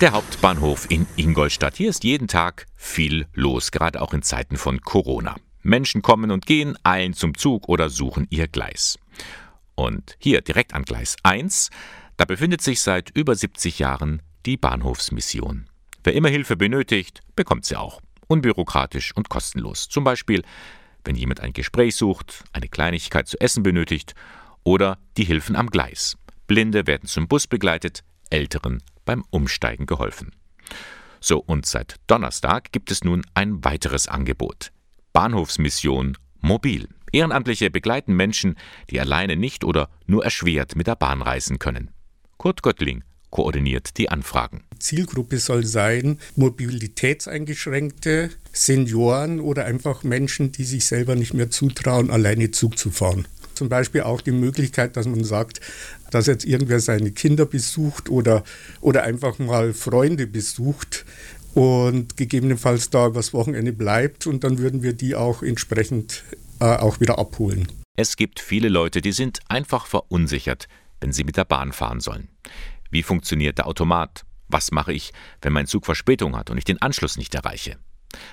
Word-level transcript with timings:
Der 0.00 0.10
Hauptbahnhof 0.10 0.90
in 0.90 1.06
Ingolstadt. 1.14 1.76
Hier 1.76 1.88
ist 1.88 2.02
jeden 2.02 2.26
Tag 2.26 2.66
viel 2.74 3.28
los, 3.32 3.70
gerade 3.70 4.02
auch 4.02 4.12
in 4.12 4.22
Zeiten 4.22 4.56
von 4.56 4.80
Corona. 4.80 5.36
Menschen 5.62 6.02
kommen 6.02 6.32
und 6.32 6.46
gehen, 6.46 6.76
eilen 6.82 7.14
zum 7.14 7.36
Zug 7.36 7.68
oder 7.68 7.88
suchen 7.88 8.26
ihr 8.28 8.48
Gleis. 8.48 8.98
Und 9.76 10.16
hier 10.18 10.40
direkt 10.40 10.74
an 10.74 10.82
Gleis 10.82 11.14
1, 11.22 11.70
da 12.16 12.24
befindet 12.24 12.60
sich 12.60 12.80
seit 12.80 13.10
über 13.10 13.36
70 13.36 13.78
Jahren 13.78 14.20
die 14.46 14.56
Bahnhofsmission. 14.56 15.70
Wer 16.02 16.14
immer 16.14 16.28
Hilfe 16.28 16.56
benötigt, 16.56 17.20
bekommt 17.36 17.64
sie 17.64 17.76
auch. 17.76 18.00
Unbürokratisch 18.26 19.14
und 19.14 19.28
kostenlos. 19.28 19.88
Zum 19.88 20.02
Beispiel, 20.02 20.42
wenn 21.04 21.14
jemand 21.14 21.38
ein 21.38 21.52
Gespräch 21.52 21.94
sucht, 21.94 22.42
eine 22.52 22.68
Kleinigkeit 22.68 23.28
zu 23.28 23.40
essen 23.40 23.62
benötigt 23.62 24.16
oder 24.64 24.98
die 25.16 25.24
Hilfen 25.24 25.54
am 25.54 25.70
Gleis. 25.70 26.16
Blinde 26.48 26.88
werden 26.88 27.06
zum 27.06 27.28
Bus 27.28 27.46
begleitet, 27.46 28.02
Älteren 28.30 28.82
beim 29.04 29.24
Umsteigen 29.30 29.86
geholfen. 29.86 30.32
So, 31.20 31.38
und 31.38 31.66
seit 31.66 31.96
Donnerstag 32.06 32.72
gibt 32.72 32.90
es 32.90 33.04
nun 33.04 33.22
ein 33.34 33.64
weiteres 33.64 34.08
Angebot. 34.08 34.72
Bahnhofsmission 35.12 36.18
Mobil. 36.40 36.88
Ehrenamtliche 37.12 37.70
begleiten 37.70 38.14
Menschen, 38.14 38.56
die 38.90 39.00
alleine 39.00 39.36
nicht 39.36 39.64
oder 39.64 39.88
nur 40.06 40.24
erschwert 40.24 40.76
mit 40.76 40.86
der 40.86 40.96
Bahn 40.96 41.22
reisen 41.22 41.58
können. 41.58 41.90
Kurt 42.36 42.62
Göttling 42.62 43.04
koordiniert 43.30 43.96
die 43.98 44.10
Anfragen. 44.10 44.64
Zielgruppe 44.78 45.38
soll 45.38 45.64
sein 45.64 46.18
Mobilitätseingeschränkte, 46.36 48.30
Senioren 48.52 49.40
oder 49.40 49.64
einfach 49.64 50.04
Menschen, 50.04 50.52
die 50.52 50.64
sich 50.64 50.84
selber 50.84 51.14
nicht 51.14 51.34
mehr 51.34 51.50
zutrauen, 51.50 52.10
alleine 52.10 52.50
Zug 52.50 52.78
zu 52.78 52.90
fahren. 52.90 53.26
Zum 53.54 53.68
Beispiel 53.68 54.02
auch 54.02 54.20
die 54.20 54.32
Möglichkeit, 54.32 54.96
dass 54.96 55.06
man 55.06 55.24
sagt, 55.24 55.60
dass 56.10 56.26
jetzt 56.26 56.44
irgendwer 56.44 56.80
seine 56.80 57.10
Kinder 57.12 57.46
besucht 57.46 58.08
oder, 58.08 58.44
oder 58.80 59.02
einfach 59.02 59.38
mal 59.38 59.72
Freunde 59.72 60.26
besucht 60.26 61.04
und 61.54 62.16
gegebenenfalls 62.16 62.90
da 62.90 63.06
übers 63.06 63.32
Wochenende 63.32 63.72
bleibt 63.72 64.26
und 64.26 64.44
dann 64.44 64.58
würden 64.58 64.82
wir 64.82 64.92
die 64.92 65.14
auch 65.14 65.42
entsprechend 65.42 66.24
äh, 66.60 66.64
auch 66.64 67.00
wieder 67.00 67.18
abholen. 67.18 67.68
Es 67.96 68.16
gibt 68.16 68.40
viele 68.40 68.68
Leute, 68.68 69.00
die 69.00 69.12
sind 69.12 69.38
einfach 69.48 69.86
verunsichert, 69.86 70.66
wenn 71.00 71.12
sie 71.12 71.24
mit 71.24 71.36
der 71.36 71.44
Bahn 71.44 71.72
fahren 71.72 72.00
sollen. 72.00 72.28
Wie 72.90 73.02
funktioniert 73.02 73.58
der 73.58 73.66
Automat? 73.68 74.24
Was 74.48 74.72
mache 74.72 74.92
ich, 74.92 75.12
wenn 75.42 75.52
mein 75.52 75.66
Zug 75.66 75.86
Verspätung 75.86 76.36
hat 76.36 76.50
und 76.50 76.58
ich 76.58 76.64
den 76.64 76.82
Anschluss 76.82 77.16
nicht 77.16 77.34
erreiche? 77.34 77.76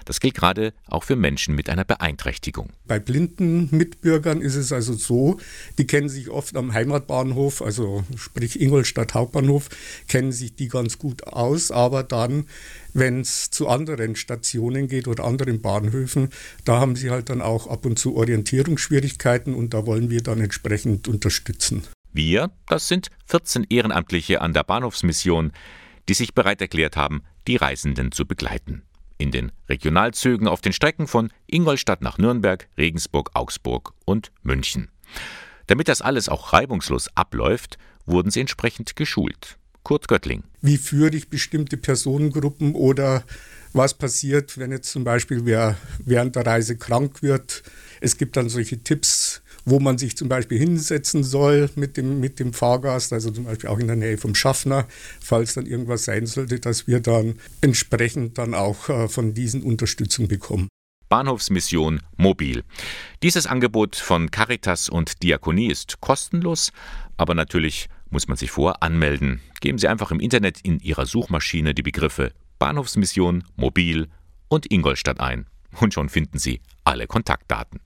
Das 0.05 0.19
gilt 0.19 0.35
gerade 0.35 0.73
auch 0.87 1.03
für 1.03 1.15
Menschen 1.15 1.55
mit 1.55 1.69
einer 1.69 1.85
Beeinträchtigung. 1.85 2.69
Bei 2.85 2.99
blinden 2.99 3.69
Mitbürgern 3.71 4.41
ist 4.41 4.55
es 4.55 4.71
also 4.71 4.93
so, 4.93 5.39
die 5.77 5.87
kennen 5.87 6.09
sich 6.09 6.29
oft 6.29 6.55
am 6.55 6.73
Heimatbahnhof, 6.73 7.61
also 7.61 8.03
sprich 8.15 8.59
Ingolstadt 8.59 9.13
Hauptbahnhof, 9.13 9.69
kennen 10.07 10.31
sich 10.31 10.55
die 10.55 10.67
ganz 10.67 10.97
gut 10.97 11.27
aus, 11.27 11.71
aber 11.71 12.03
dann, 12.03 12.45
wenn 12.93 13.21
es 13.21 13.49
zu 13.49 13.67
anderen 13.67 14.15
Stationen 14.15 14.87
geht 14.87 15.07
oder 15.07 15.23
anderen 15.23 15.61
Bahnhöfen, 15.61 16.29
da 16.65 16.79
haben 16.79 16.95
sie 16.95 17.09
halt 17.09 17.29
dann 17.29 17.41
auch 17.41 17.67
ab 17.67 17.85
und 17.85 17.97
zu 17.97 18.15
Orientierungsschwierigkeiten 18.15 19.53
und 19.53 19.73
da 19.73 19.85
wollen 19.85 20.09
wir 20.09 20.21
dann 20.21 20.41
entsprechend 20.41 21.07
unterstützen. 21.07 21.83
Wir, 22.13 22.51
das 22.67 22.87
sind 22.87 23.07
14 23.27 23.67
Ehrenamtliche 23.69 24.41
an 24.41 24.53
der 24.53 24.63
Bahnhofsmission, 24.63 25.53
die 26.09 26.13
sich 26.13 26.33
bereit 26.33 26.61
erklärt 26.61 26.97
haben, 26.97 27.23
die 27.47 27.55
Reisenden 27.55 28.11
zu 28.11 28.25
begleiten 28.25 28.83
in 29.21 29.31
den 29.31 29.51
Regionalzügen 29.69 30.47
auf 30.47 30.61
den 30.61 30.73
Strecken 30.73 31.07
von 31.07 31.31
Ingolstadt 31.47 32.01
nach 32.01 32.17
Nürnberg, 32.17 32.67
Regensburg, 32.77 33.31
Augsburg 33.33 33.93
und 34.05 34.31
München. 34.43 34.89
Damit 35.67 35.87
das 35.87 36.01
alles 36.01 36.27
auch 36.27 36.53
reibungslos 36.53 37.09
abläuft, 37.15 37.77
wurden 38.05 38.31
sie 38.31 38.41
entsprechend 38.41 38.95
geschult. 38.95 39.57
Kurt 39.83 40.07
Göttling. 40.07 40.43
Wie 40.61 40.77
führe 40.77 41.15
ich 41.15 41.29
bestimmte 41.29 41.77
Personengruppen 41.77 42.75
oder 42.75 43.23
was 43.73 43.93
passiert, 43.93 44.57
wenn 44.57 44.71
jetzt 44.71 44.91
zum 44.91 45.03
Beispiel 45.03 45.45
wer 45.45 45.77
während 46.03 46.35
der 46.35 46.45
Reise 46.45 46.77
krank 46.77 47.21
wird? 47.23 47.63
Es 48.01 48.17
gibt 48.17 48.35
dann 48.35 48.49
solche 48.49 48.83
Tipps, 48.83 49.30
wo 49.65 49.79
man 49.79 49.97
sich 49.97 50.17
zum 50.17 50.29
Beispiel 50.29 50.57
hinsetzen 50.57 51.23
soll 51.23 51.69
mit 51.75 51.97
dem, 51.97 52.19
mit 52.19 52.39
dem 52.39 52.53
Fahrgast, 52.53 53.13
also 53.13 53.31
zum 53.31 53.45
Beispiel 53.45 53.69
auch 53.69 53.79
in 53.79 53.87
der 53.87 53.95
Nähe 53.95 54.17
vom 54.17 54.35
Schaffner, 54.35 54.87
falls 55.19 55.53
dann 55.53 55.65
irgendwas 55.65 56.05
sein 56.05 56.25
sollte, 56.25 56.59
dass 56.59 56.87
wir 56.87 56.99
dann 56.99 57.35
entsprechend 57.61 58.37
dann 58.37 58.53
auch 58.53 58.89
äh, 58.89 59.07
von 59.07 59.33
diesen 59.33 59.63
Unterstützung 59.63 60.27
bekommen. 60.27 60.67
Bahnhofsmission 61.09 62.01
Mobil. 62.15 62.63
Dieses 63.21 63.45
Angebot 63.45 63.97
von 63.97 64.31
Caritas 64.31 64.87
und 64.87 65.23
Diakonie 65.23 65.69
ist 65.69 65.99
kostenlos, 65.99 66.71
aber 67.17 67.35
natürlich 67.35 67.89
muss 68.09 68.29
man 68.29 68.37
sich 68.37 68.49
vorher 68.49 68.81
anmelden. 68.81 69.41
Geben 69.59 69.77
Sie 69.77 69.89
einfach 69.89 70.11
im 70.11 70.21
Internet 70.21 70.61
in 70.61 70.79
Ihrer 70.79 71.05
Suchmaschine 71.05 71.73
die 71.73 71.83
Begriffe 71.83 72.31
Bahnhofsmission, 72.59 73.43
Mobil 73.55 74.07
und 74.47 74.71
Ingolstadt 74.71 75.19
ein 75.19 75.47
und 75.79 75.93
schon 75.93 76.09
finden 76.09 76.39
Sie 76.39 76.61
alle 76.83 77.07
Kontaktdaten. 77.07 77.79